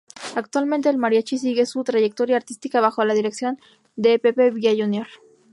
[0.35, 3.59] Actualmente el Mariachi sigue su trayectoria artística bajo la dirección
[3.95, 5.05] de Pepe Villa Jr.